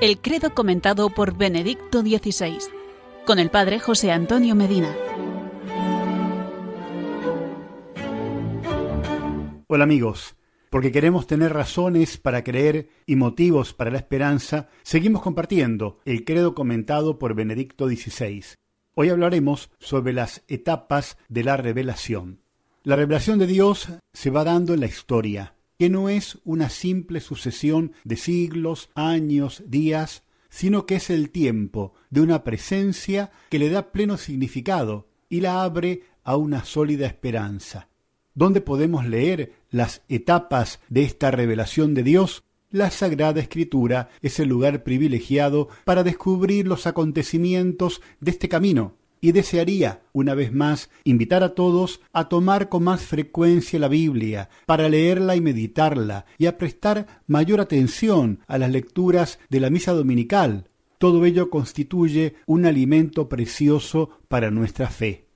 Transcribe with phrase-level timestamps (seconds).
[0.00, 2.56] El credo comentado por Benedicto XVI,
[3.26, 4.96] con el Padre José Antonio Medina.
[9.66, 10.36] Hola amigos,
[10.70, 16.54] porque queremos tener razones para creer y motivos para la esperanza, seguimos compartiendo el credo
[16.54, 18.42] comentado por Benedicto XVI.
[18.94, 22.40] Hoy hablaremos sobre las etapas de la revelación.
[22.84, 27.20] La revelación de Dios se va dando en la historia, que no es una simple
[27.20, 33.70] sucesión de siglos, años, días, sino que es el tiempo de una presencia que le
[33.70, 37.88] da pleno significado y la abre a una sólida esperanza.
[38.34, 42.44] ¿Dónde podemos leer las etapas de esta revelación de Dios?
[42.70, 49.32] La Sagrada Escritura es el lugar privilegiado para descubrir los acontecimientos de este camino, y
[49.32, 54.88] desearía, una vez más, invitar a todos a tomar con más frecuencia la Biblia, para
[54.88, 60.68] leerla y meditarla, y a prestar mayor atención a las lecturas de la misa dominical.
[60.98, 65.26] Todo ello constituye un alimento precioso para nuestra fe.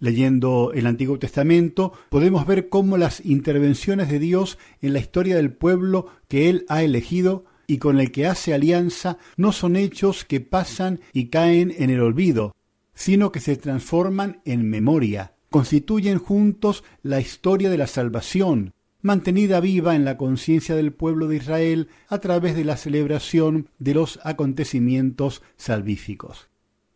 [0.00, 5.52] Leyendo el Antiguo Testamento podemos ver cómo las intervenciones de Dios en la historia del
[5.52, 10.40] pueblo que Él ha elegido y con el que hace alianza no son hechos que
[10.40, 12.54] pasan y caen en el olvido,
[12.94, 19.94] sino que se transforman en memoria, constituyen juntos la historia de la salvación, mantenida viva
[19.94, 25.42] en la conciencia del pueblo de Israel a través de la celebración de los acontecimientos
[25.56, 26.48] salvíficos.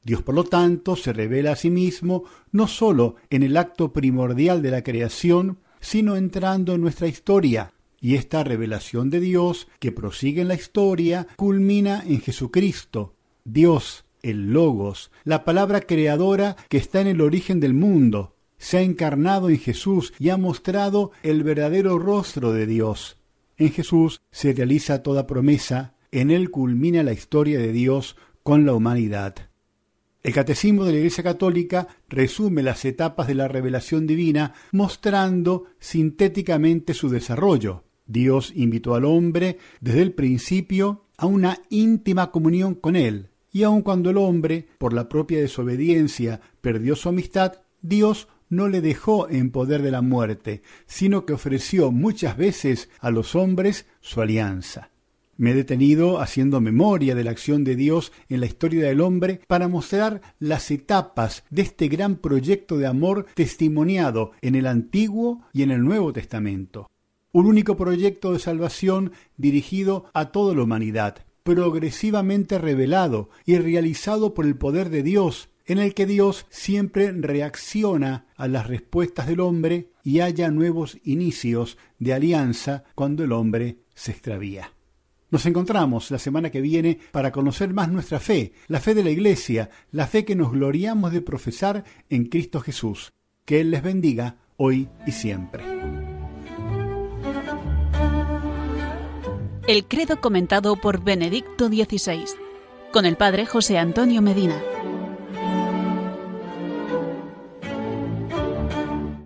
[0.02, 4.62] Dios, por lo tanto, se revela a sí mismo no sólo en el acto primordial
[4.62, 10.40] de la creación, sino entrando en nuestra historia, y esta revelación de Dios, que prosigue
[10.40, 17.06] en la historia, culmina en Jesucristo, Dios, el Logos, la palabra creadora que está en
[17.06, 22.52] el origen del mundo, se ha encarnado en Jesús y ha mostrado el verdadero rostro
[22.52, 23.18] de Dios.
[23.56, 28.74] En Jesús se realiza toda promesa, en él culmina la historia de Dios con la
[28.74, 29.34] humanidad.
[30.22, 36.92] El Catecismo de la Iglesia Católica resume las etapas de la revelación divina mostrando sintéticamente
[36.92, 37.84] su desarrollo.
[38.06, 43.82] Dios invitó al hombre desde el principio a una íntima comunión con él, y aun
[43.82, 49.50] cuando el hombre, por la propia desobediencia, perdió su amistad, Dios no le dejó en
[49.50, 54.92] poder de la muerte, sino que ofreció muchas veces a los hombres su alianza.
[55.36, 59.40] Me he detenido haciendo memoria de la acción de Dios en la historia del hombre
[59.48, 65.64] para mostrar las etapas de este gran proyecto de amor testimoniado en el Antiguo y
[65.64, 66.88] en el Nuevo Testamento.
[67.32, 74.44] Un único proyecto de salvación dirigido a toda la humanidad, progresivamente revelado y realizado por
[74.44, 79.88] el poder de Dios, en el que Dios siempre reacciona a las respuestas del hombre
[80.04, 84.74] y haya nuevos inicios de alianza cuando el hombre se extravía.
[85.30, 89.10] Nos encontramos la semana que viene para conocer más nuestra fe, la fe de la
[89.10, 93.14] Iglesia, la fe que nos gloriamos de profesar en Cristo Jesús.
[93.46, 96.07] Que Él les bendiga hoy y siempre.
[99.68, 102.24] El credo comentado por Benedicto XVI,
[102.90, 104.58] con el Padre José Antonio Medina.